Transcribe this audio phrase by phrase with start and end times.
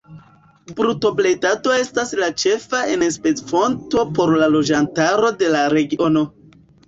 [0.77, 6.25] Brutobredado estas la ĉefa enspezofonto por la loĝantaro de la regiono.